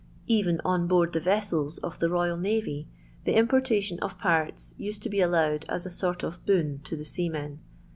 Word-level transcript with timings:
Even 0.25 0.59
on 0.65 0.87
board 0.87 1.13
the 1.13 1.19
vessels 1.19 1.77
of 1.77 1.99
the 1.99 2.07
ro}'al 2.09 2.41
navy, 2.41 2.87
the 3.23 3.35
importation 3.35 3.99
of 3.99 4.17
parrots 4.17 4.73
used 4.75 5.03
to 5.03 5.09
be 5.11 5.21
allowed 5.21 5.63
as 5.69 5.85
a 5.85 5.91
sort 5.91 6.23
of 6.23 6.43
boon 6.43 6.79
to 6.85 6.95
the 6.97 7.05
seamen. 7.05 7.59